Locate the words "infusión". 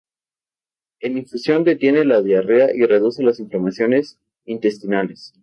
1.15-1.63